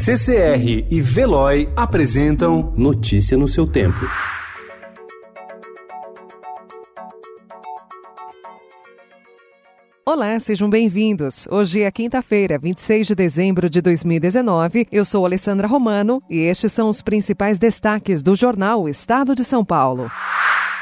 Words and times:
CCR 0.00 0.86
e 0.88 1.02
Veloy 1.02 1.68
apresentam 1.74 2.72
Notícia 2.76 3.36
no 3.36 3.48
seu 3.48 3.66
tempo. 3.66 3.98
Olá, 10.06 10.38
sejam 10.38 10.70
bem-vindos. 10.70 11.48
Hoje 11.50 11.82
é 11.82 11.90
quinta-feira, 11.90 12.60
26 12.60 13.08
de 13.08 13.14
dezembro 13.16 13.68
de 13.68 13.80
2019. 13.80 14.86
Eu 14.92 15.04
sou 15.04 15.26
Alessandra 15.26 15.66
Romano 15.66 16.22
e 16.30 16.38
estes 16.38 16.72
são 16.72 16.88
os 16.88 17.02
principais 17.02 17.58
destaques 17.58 18.22
do 18.22 18.36
jornal 18.36 18.88
Estado 18.88 19.34
de 19.34 19.44
São 19.44 19.64
Paulo. 19.64 20.08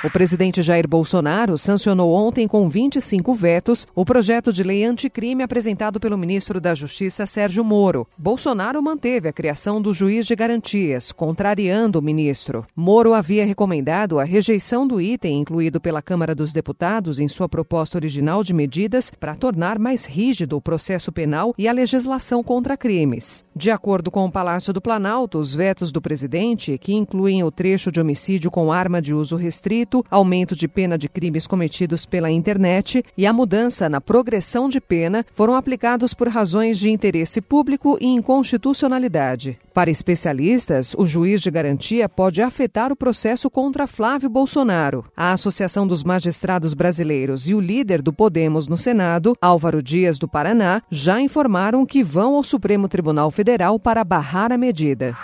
O 0.07 0.11
presidente 0.11 0.63
Jair 0.63 0.87
Bolsonaro 0.87 1.59
sancionou 1.59 2.13
ontem 2.13 2.47
com 2.47 2.69
25 2.69 3.35
vetos 3.35 3.89
o 3.93 4.05
projeto 4.05 4.53
de 4.53 4.63
lei 4.63 4.85
anticrime 4.85 5.43
apresentado 5.43 5.99
pelo 5.99 6.17
ministro 6.17 6.61
da 6.61 6.77
Justiça 6.77 7.27
Sérgio 7.27 7.65
Moro. 7.65 8.07
Bolsonaro 8.17 8.81
manteve 8.81 9.29
a 9.29 9.33
criação 9.33 9.83
do 9.83 9.93
juiz 9.93 10.25
de 10.25 10.37
garantias, 10.37 11.11
contrariando 11.11 11.99
o 11.99 12.03
ministro. 12.03 12.65
Moro 12.77 13.15
havia 13.15 13.45
recomendado 13.45 14.21
a 14.21 14.25
rejeição 14.25 14.87
do 14.87 15.01
item 15.01 15.41
incluído 15.41 15.81
pela 15.81 16.01
Câmara 16.01 16.37
dos 16.37 16.53
Deputados 16.53 17.19
em 17.19 17.27
sua 17.27 17.49
proposta 17.49 17.99
original 17.99 18.45
de 18.45 18.55
medidas 18.55 19.11
para 19.11 19.35
tornar 19.35 19.77
mais 19.77 20.05
rígido 20.05 20.57
o 20.57 20.63
processo 20.63 21.11
penal 21.11 21.53
e 21.59 21.67
a 21.67 21.73
legislação 21.73 22.45
contra 22.45 22.77
crimes. 22.77 23.45
De 23.59 23.71
acordo 23.71 24.11
com 24.11 24.27
o 24.27 24.31
Palácio 24.31 24.71
do 24.71 24.83
Planalto, 24.83 25.39
os 25.39 25.55
vetos 25.55 25.91
do 25.91 25.99
presidente, 25.99 26.77
que 26.77 26.93
incluem 26.93 27.43
o 27.43 27.51
trecho 27.51 27.91
de 27.91 27.99
homicídio 27.99 28.51
com 28.51 28.71
arma 28.71 29.01
de 29.01 29.15
uso 29.15 29.35
restrito, 29.35 30.05
aumento 30.11 30.55
de 30.55 30.69
pena 30.69 30.99
de 30.99 31.09
crimes 31.09 31.47
cometidos 31.47 32.05
pela 32.05 32.31
internet 32.31 33.03
e 33.17 33.27
a 33.27 33.33
mudança 33.33 33.89
na 33.89 33.99
progressão 33.99 34.69
de 34.69 34.79
pena 34.79 35.25
foram 35.33 35.57
aplicados 35.57 36.13
por 36.13 36.29
razões 36.29 36.79
de 36.79 36.91
interesse 36.91 37.41
público 37.41 37.97
e 37.99 38.05
inconstitucionalidade. 38.05 39.57
Para 39.73 39.91
especialistas, 39.91 40.95
o 40.95 41.07
juiz 41.07 41.41
de 41.41 41.51
garantia 41.51 42.11
pode 42.11 42.43
afetar 42.43 42.93
o 42.93 42.97
processo 42.97 43.49
contra 43.49 43.87
Flávio 43.87 44.29
Bolsonaro. 44.29 45.05
A 45.17 45.33
Associação 45.33 45.87
dos 45.87 46.05
Magistrados 46.05 46.75
Brasileiros 46.75 47.49
e 47.49 47.55
o 47.55 47.61
líder 47.61 48.03
do 48.03 48.13
Podemos 48.13 48.67
no 48.67 48.77
Senado, 48.77 49.35
Álvaro 49.41 49.83
Dias 49.83 50.19
do 50.19 50.29
Paraná, 50.29 50.83
já 50.91 51.21
informaram 51.21 51.87
que 51.87 52.03
vão 52.03 52.37
ao 52.37 52.43
Supremo 52.43 52.87
Tribunal 52.87 53.31
Federal 53.31 53.46
para 53.79 54.03
barrar 54.03 54.53
a 54.53 54.59
medida. 54.59 55.17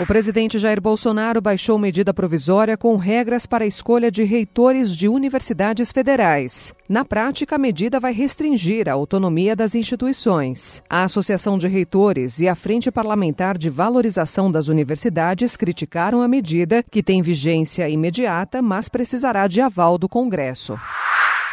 O 0.00 0.06
presidente 0.06 0.60
Jair 0.60 0.80
Bolsonaro 0.80 1.40
baixou 1.40 1.76
medida 1.76 2.14
provisória 2.14 2.76
com 2.76 2.94
regras 2.94 3.46
para 3.46 3.64
a 3.64 3.66
escolha 3.66 4.12
de 4.12 4.22
reitores 4.22 4.94
de 4.94 5.08
universidades 5.08 5.90
federais. 5.90 6.72
Na 6.88 7.04
prática, 7.04 7.56
a 7.56 7.58
medida 7.58 7.98
vai 7.98 8.12
restringir 8.12 8.88
a 8.88 8.92
autonomia 8.92 9.56
das 9.56 9.74
instituições. 9.74 10.80
A 10.88 11.02
Associação 11.02 11.58
de 11.58 11.66
Reitores 11.66 12.38
e 12.38 12.46
a 12.46 12.54
Frente 12.54 12.92
Parlamentar 12.92 13.58
de 13.58 13.68
Valorização 13.68 14.52
das 14.52 14.68
Universidades 14.68 15.56
criticaram 15.56 16.22
a 16.22 16.28
medida, 16.28 16.84
que 16.88 17.02
tem 17.02 17.20
vigência 17.20 17.88
imediata, 17.88 18.62
mas 18.62 18.88
precisará 18.88 19.48
de 19.48 19.60
aval 19.60 19.98
do 19.98 20.08
Congresso. 20.08 20.78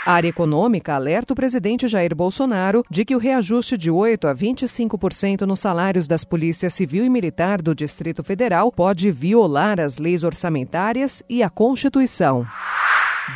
A 0.05 0.13
área 0.13 0.29
econômica 0.29 0.93
alerta 0.93 1.33
o 1.33 1.35
presidente 1.35 1.87
Jair 1.87 2.15
Bolsonaro 2.15 2.85
de 2.91 3.03
que 3.03 3.15
o 3.15 3.17
reajuste 3.17 3.75
de 3.75 3.89
8 3.89 4.27
a 4.27 4.35
25% 4.35 5.41
nos 5.41 5.59
salários 5.59 6.07
das 6.07 6.23
polícias 6.23 6.75
civil 6.75 7.03
e 7.03 7.09
militar 7.09 7.59
do 7.59 7.73
Distrito 7.73 8.23
Federal 8.23 8.71
pode 8.71 9.09
violar 9.09 9.79
as 9.79 9.97
leis 9.97 10.23
orçamentárias 10.23 11.23
e 11.27 11.41
a 11.41 11.49
Constituição. 11.49 12.45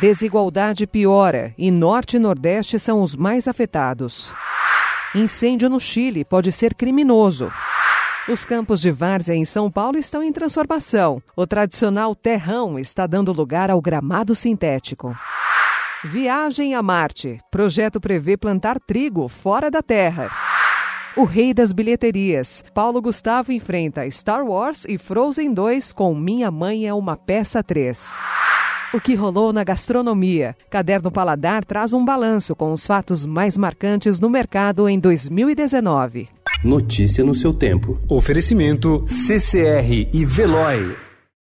Desigualdade 0.00 0.86
piora 0.86 1.52
e 1.58 1.72
Norte 1.72 2.16
e 2.16 2.20
Nordeste 2.20 2.78
são 2.78 3.02
os 3.02 3.16
mais 3.16 3.48
afetados. 3.48 4.32
Incêndio 5.12 5.68
no 5.68 5.80
Chile 5.80 6.24
pode 6.24 6.52
ser 6.52 6.76
criminoso. 6.76 7.50
Os 8.28 8.44
campos 8.44 8.80
de 8.80 8.92
várzea 8.92 9.34
em 9.34 9.44
São 9.44 9.68
Paulo 9.68 9.98
estão 9.98 10.22
em 10.22 10.32
transformação. 10.32 11.20
O 11.34 11.48
tradicional 11.48 12.14
terrão 12.14 12.78
está 12.78 13.08
dando 13.08 13.32
lugar 13.32 13.72
ao 13.72 13.80
gramado 13.80 14.36
sintético. 14.36 15.16
Viagem 16.02 16.74
a 16.74 16.82
Marte. 16.82 17.38
Projeto 17.50 18.00
prevê 18.00 18.34
plantar 18.34 18.80
trigo 18.80 19.28
fora 19.28 19.70
da 19.70 19.82
Terra. 19.82 20.30
O 21.14 21.24
rei 21.24 21.52
das 21.52 21.74
bilheterias. 21.74 22.64
Paulo 22.72 23.02
Gustavo 23.02 23.52
enfrenta 23.52 24.10
Star 24.10 24.42
Wars 24.42 24.86
e 24.88 24.96
Frozen 24.96 25.52
2 25.52 25.92
com 25.92 26.14
Minha 26.14 26.50
Mãe 26.50 26.86
é 26.86 26.94
uma 26.94 27.18
Peça 27.18 27.62
3. 27.62 28.16
O 28.94 29.00
que 29.00 29.14
rolou 29.14 29.52
na 29.52 29.62
gastronomia? 29.62 30.56
Caderno 30.70 31.12
Paladar 31.12 31.66
traz 31.66 31.92
um 31.92 32.02
balanço 32.02 32.56
com 32.56 32.72
os 32.72 32.86
fatos 32.86 33.26
mais 33.26 33.58
marcantes 33.58 34.18
no 34.18 34.30
mercado 34.30 34.88
em 34.88 34.98
2019. 34.98 36.28
Notícia 36.64 37.22
no 37.22 37.34
seu 37.34 37.52
tempo. 37.52 38.00
Oferecimento 38.08 39.04
CCR 39.06 40.08
e 40.14 40.24
Veloy. 40.24 41.09